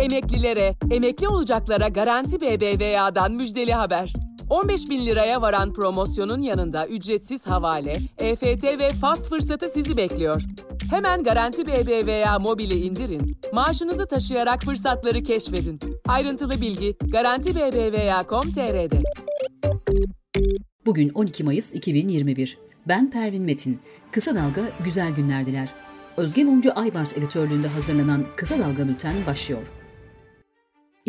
[0.00, 4.12] Emeklilere, emekli olacaklara Garanti BBVA'dan müjdeli haber.
[4.50, 10.42] 15 bin liraya varan promosyonun yanında ücretsiz havale, EFT ve fast fırsatı sizi bekliyor.
[10.90, 15.80] Hemen Garanti BBVA mobili indirin, maaşınızı taşıyarak fırsatları keşfedin.
[16.08, 19.02] Ayrıntılı bilgi Garanti BBVA.com.tr'de.
[20.86, 22.58] Bugün 12 Mayıs 2021.
[22.88, 23.80] Ben Pervin Metin.
[24.12, 25.68] Kısa Dalga güzel günler diler.
[26.16, 29.79] Özge Mumcu Aybars editörlüğünde hazırlanan Kısa Dalga Bülten başlıyor.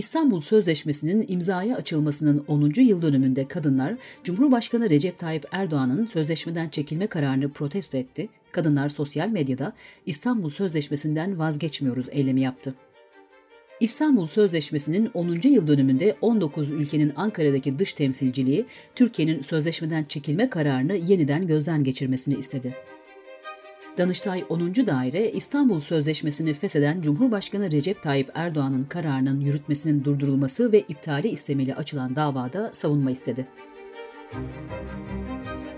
[0.00, 2.80] İstanbul Sözleşmesi'nin imzaya açılmasının 10.
[2.80, 8.28] yıl dönümünde kadınlar, Cumhurbaşkanı Recep Tayyip Erdoğan'ın sözleşmeden çekilme kararını protesto etti.
[8.52, 9.72] Kadınlar sosyal medyada
[10.06, 12.74] İstanbul Sözleşmesi'nden vazgeçmiyoruz eylemi yaptı.
[13.80, 15.48] İstanbul Sözleşmesi'nin 10.
[15.48, 22.74] yıl dönümünde 19 ülkenin Ankara'daki dış temsilciliği Türkiye'nin sözleşmeden çekilme kararını yeniden gözden geçirmesini istedi.
[24.00, 24.74] Danıştay 10.
[24.74, 32.16] Daire İstanbul Sözleşmesi'ni fesheden Cumhurbaşkanı Recep Tayyip Erdoğan'ın kararının yürütmesinin durdurulması ve iptali istemiyle açılan
[32.16, 33.46] davada savunma istedi.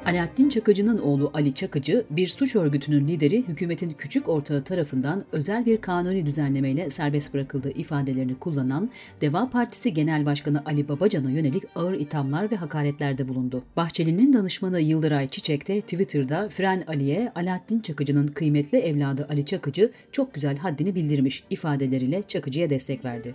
[0.06, 5.76] Alaaddin Çakıcı'nın oğlu Ali Çakıcı, bir suç örgütünün lideri hükümetin küçük ortağı tarafından özel bir
[5.76, 12.50] kanuni düzenlemeyle serbest bırakıldığı ifadelerini kullanan Deva Partisi Genel Başkanı Ali Babacan'a yönelik ağır ithamlar
[12.50, 13.62] ve hakaretlerde bulundu.
[13.76, 20.34] Bahçeli'nin danışmanı Yıldıray Çiçek de Twitter'da Fren Ali'ye Alaaddin Çakıcı'nın kıymetli evladı Ali Çakıcı çok
[20.34, 23.34] güzel haddini bildirmiş ifadeleriyle Çakıcı'ya destek verdi.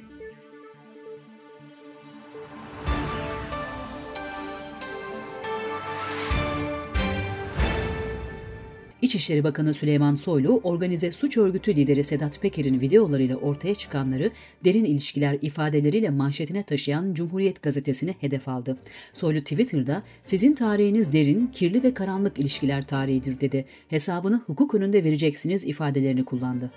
[9.08, 14.32] İçişleri Bakanı Süleyman Soylu, organize suç örgütü lideri Sedat Peker'in videolarıyla ortaya çıkanları
[14.66, 18.78] derin ilişkiler ifadeleriyle manşetine taşıyan Cumhuriyet gazetesini hedef aldı.
[19.14, 23.66] Soylu Twitter'da sizin tarihiniz derin, kirli ve karanlık ilişkiler tarihidir dedi.
[23.90, 26.72] Hesabını hukuk önünde vereceksiniz ifadelerini kullandı.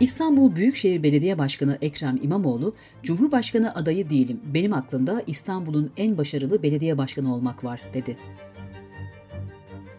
[0.00, 6.98] İstanbul Büyükşehir Belediye Başkanı Ekrem İmamoğlu, Cumhurbaşkanı adayı değilim, benim aklımda İstanbul'un en başarılı belediye
[6.98, 8.16] başkanı olmak var, dedi.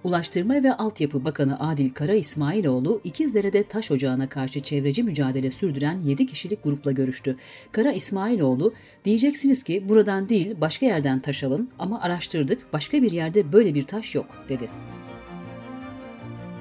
[0.03, 6.27] Ulaştırma ve Altyapı Bakanı Adil Kara İsmailoğlu, İkizdere'de taş ocağına karşı çevreci mücadele sürdüren 7
[6.27, 7.37] kişilik grupla görüştü.
[7.71, 8.73] Kara İsmailoğlu,
[9.05, 13.83] diyeceksiniz ki buradan değil başka yerden taş alın ama araştırdık başka bir yerde böyle bir
[13.83, 14.69] taş yok, dedi.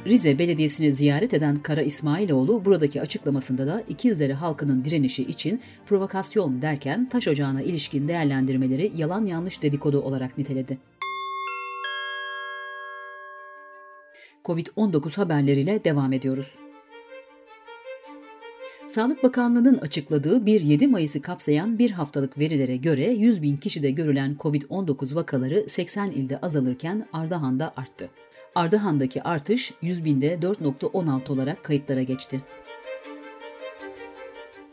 [0.06, 7.08] Rize Belediyesi'ni ziyaret eden Kara İsmailoğlu buradaki açıklamasında da İkizdere halkının direnişi için provokasyon derken
[7.08, 10.78] taş ocağına ilişkin değerlendirmeleri yalan yanlış dedikodu olarak niteledi.
[14.44, 16.54] Covid-19 haberleriyle devam ediyoruz.
[18.88, 24.36] Sağlık Bakanlığı'nın açıkladığı bir 7 Mayıs'ı kapsayan bir haftalık verilere göre 100 bin kişide görülen
[24.38, 28.08] COVID-19 vakaları 80 ilde azalırken Ardahan'da arttı.
[28.54, 32.40] Ardahan'daki artış 100 binde 4.16 olarak kayıtlara geçti.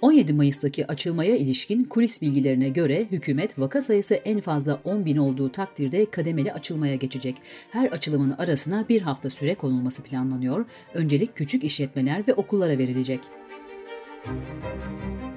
[0.01, 5.51] 17 Mayıs'taki açılmaya ilişkin kulis bilgilerine göre hükümet vaka sayısı en fazla 10 bin olduğu
[5.51, 7.35] takdirde kademeli açılmaya geçecek.
[7.71, 10.65] Her açılımın arasına bir hafta süre konulması planlanıyor.
[10.93, 13.19] Öncelik küçük işletmeler ve okullara verilecek.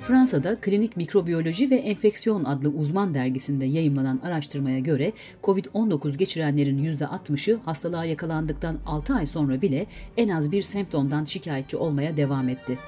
[0.02, 5.12] Fransa'da Klinik Mikrobiyoloji ve Enfeksiyon adlı uzman dergisinde yayımlanan araştırmaya göre
[5.42, 9.86] COVID-19 geçirenlerin %60'ı hastalığa yakalandıktan 6 ay sonra bile
[10.16, 12.78] en az bir semptomdan şikayetçi olmaya devam etti.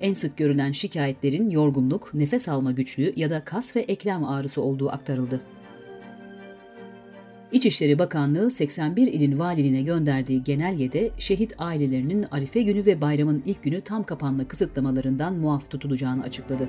[0.00, 4.90] En sık görülen şikayetlerin yorgunluk, nefes alma güçlüğü ya da kas ve eklem ağrısı olduğu
[4.90, 5.40] aktarıldı.
[7.52, 13.80] İçişleri Bakanlığı 81 ilin valiliğine gönderdiği genelgede şehit ailelerinin Arife günü ve bayramın ilk günü
[13.80, 16.68] tam kapanma kısıtlamalarından muaf tutulacağını açıkladı.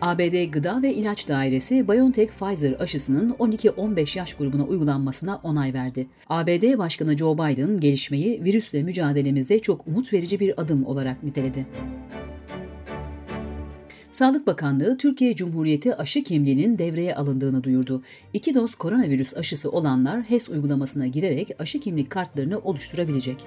[0.00, 6.06] ABD Gıda ve İlaç Dairesi BioNTech Pfizer aşısının 12-15 yaş grubuna uygulanmasına onay verdi.
[6.28, 11.66] ABD Başkanı Joe Biden gelişmeyi virüsle mücadelemizde çok umut verici bir adım olarak niteledi.
[14.12, 18.02] Sağlık Bakanlığı Türkiye Cumhuriyeti aşı kimliğinin devreye alındığını duyurdu.
[18.32, 23.46] İki doz koronavirüs aşısı olanlar HES uygulamasına girerek aşı kimlik kartlarını oluşturabilecek.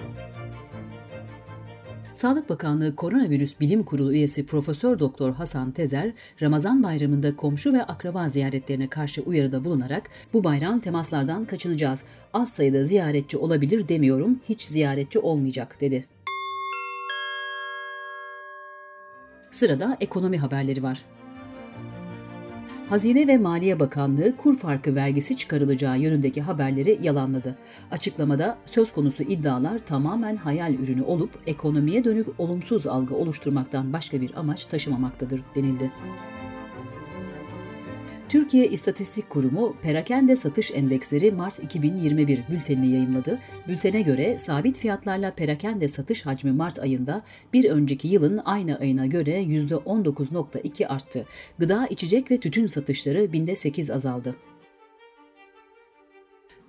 [2.16, 6.12] Sağlık Bakanlığı Koronavirüs Bilim Kurulu üyesi Profesör Doktor Hasan Tezer,
[6.42, 12.04] Ramazan bayramında komşu ve akraba ziyaretlerine karşı uyarıda bulunarak bu bayram temaslardan kaçınacağız.
[12.33, 16.06] Az sayıda ziyaretçi olabilir demiyorum, hiç ziyaretçi olmayacak dedi.
[19.51, 21.06] Sırada ekonomi haberleri var.
[22.89, 27.57] Hazine ve Maliye Bakanlığı kur farkı vergisi çıkarılacağı yönündeki haberleri yalanladı.
[27.91, 34.39] Açıklamada söz konusu iddialar tamamen hayal ürünü olup ekonomiye dönük olumsuz algı oluşturmaktan başka bir
[34.39, 35.91] amaç taşımamaktadır denildi.
[38.33, 43.39] Türkiye İstatistik Kurumu Perakende Satış Endeksleri Mart 2021 bültenini yayımladı.
[43.68, 49.44] Bültene göre sabit fiyatlarla perakende satış hacmi Mart ayında bir önceki yılın aynı ayına göre
[49.44, 51.25] %19.2 arttı.
[51.59, 54.35] Gıda, içecek ve tütün satışları binde 8 azaldı.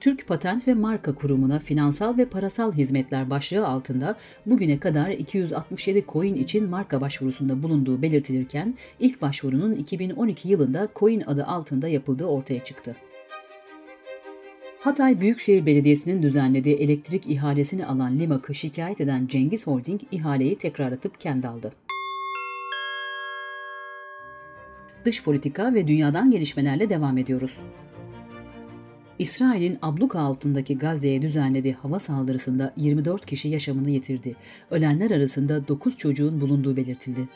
[0.05, 4.17] Türk Patent ve Marka Kurumu'na finansal ve parasal hizmetler başlığı altında
[4.47, 11.45] bugüne kadar 267 coin için marka başvurusunda bulunduğu belirtilirken ilk başvurunun 2012 yılında coin adı
[11.45, 12.97] altında yapıldığı ortaya çıktı.
[14.81, 21.21] Hatay Büyükşehir Belediyesi'nin düzenlediği elektrik ihalesini alan Limak'ı şikayet eden Cengiz Holding ihaleyi tekrar atıp
[21.21, 21.73] kendi aldı.
[25.05, 27.57] Dış politika ve dünyadan gelişmelerle devam ediyoruz.
[29.19, 34.37] İsrail'in abluka altındaki Gazze'ye düzenlediği hava saldırısında 24 kişi yaşamını yitirdi.
[34.71, 37.29] Ölenler arasında 9 çocuğun bulunduğu belirtildi.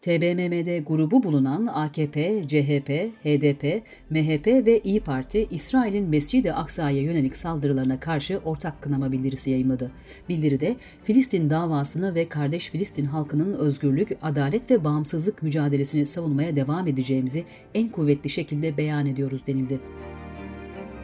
[0.00, 2.88] TBMM'de grubu bulunan AKP, CHP,
[3.24, 9.92] HDP, MHP ve İyi Parti, İsrail'in Mescid-i Aksa'ya yönelik saldırılarına karşı ortak kınama bildirisi yayımladı.
[10.28, 17.44] Bildiride, Filistin davasını ve kardeş Filistin halkının özgürlük, adalet ve bağımsızlık mücadelesini savunmaya devam edeceğimizi
[17.74, 19.80] en kuvvetli şekilde beyan ediyoruz denildi.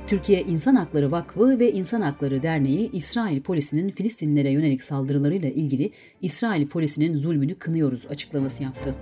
[0.06, 5.91] Türkiye İnsan Hakları Vakfı ve İnsan Hakları Derneği, İsrail polisinin Filistinlilere yönelik saldırılarıyla ilgili
[6.23, 8.94] İsrail polisinin zulmünü kınıyoruz açıklaması yaptı.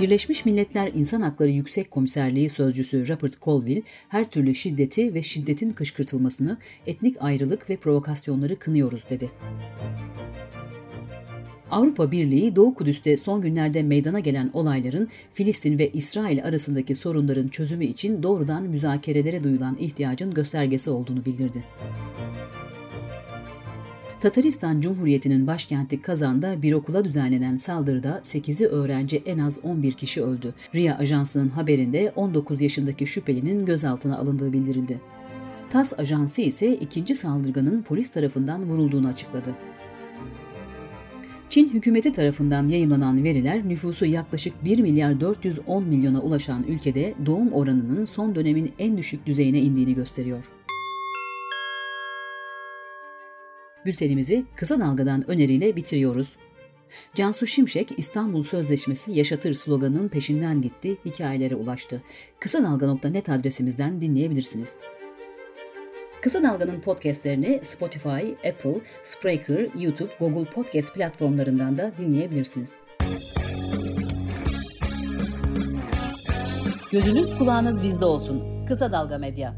[0.00, 6.58] Birleşmiş Milletler İnsan Hakları Yüksek Komiserliği Sözcüsü Robert Colville, her türlü şiddeti ve şiddetin kışkırtılmasını,
[6.86, 9.30] etnik ayrılık ve provokasyonları kınıyoruz dedi.
[11.70, 17.84] Avrupa Birliği Doğu Kudüs'te son günlerde meydana gelen olayların Filistin ve İsrail arasındaki sorunların çözümü
[17.84, 21.64] için doğrudan müzakerelere duyulan ihtiyacın göstergesi olduğunu bildirdi.
[24.20, 30.54] Tataristan Cumhuriyeti'nin başkenti Kazan'da bir okula düzenlenen saldırıda 8'i öğrenci en az 11 kişi öldü.
[30.74, 35.00] RIA Ajansı'nın haberinde 19 yaşındaki şüphelinin gözaltına alındığı bildirildi.
[35.70, 39.54] TAS Ajansı ise ikinci saldırganın polis tarafından vurulduğunu açıkladı.
[41.50, 48.04] Çin hükümeti tarafından yayınlanan veriler nüfusu yaklaşık 1 milyar 410 milyona ulaşan ülkede doğum oranının
[48.04, 50.50] son dönemin en düşük düzeyine indiğini gösteriyor.
[53.86, 56.36] Bültenimizi kısa dalgadan öneriyle bitiriyoruz.
[57.14, 62.02] Cansu Şimşek İstanbul Sözleşmesi yaşatır sloganının peşinden gitti, hikayelere ulaştı.
[62.40, 64.76] Kısa Dalga.net adresimizden dinleyebilirsiniz.
[66.22, 72.74] Kısa Dalga'nın podcastlerini Spotify, Apple, Spreaker, YouTube, Google Podcast platformlarından da dinleyebilirsiniz.
[76.92, 78.66] Gözünüz kulağınız bizde olsun.
[78.66, 79.54] Kısa Dalga Medya.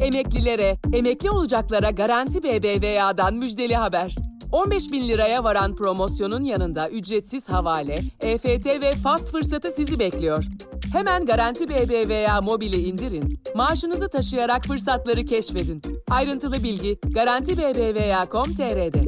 [0.00, 4.27] Emeklilere, emekli olacaklara Garanti BBVA'dan müjdeli haber.
[4.52, 10.44] 15 bin liraya varan promosyonun yanında ücretsiz havale, EFT ve fast fırsatı sizi bekliyor.
[10.92, 15.82] Hemen Garanti BBVA mobili indirin, maaşınızı taşıyarak fırsatları keşfedin.
[16.10, 19.04] Ayrıntılı bilgi Garanti BBVA.com.tr'de.